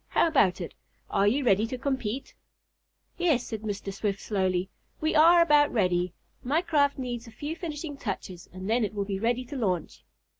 How 0.07 0.25
about 0.25 0.59
it? 0.61 0.73
Are 1.11 1.27
you 1.27 1.45
ready 1.45 1.67
to 1.67 1.77
compete?" 1.77 2.33
"Yes," 3.19 3.45
said 3.45 3.61
Mr. 3.61 3.93
Swift 3.93 4.19
slowly. 4.19 4.67
"We 4.99 5.13
are 5.13 5.43
about 5.43 5.71
ready. 5.71 6.11
My 6.43 6.63
craft 6.63 6.97
needs 6.97 7.27
a 7.27 7.31
few 7.31 7.55
finishing 7.55 7.97
touches, 7.97 8.49
and 8.51 8.67
then 8.67 8.83
it 8.83 8.95
will 8.95 9.05
be 9.05 9.19
ready 9.19 9.45
to 9.45 9.55
launch." 9.55 10.03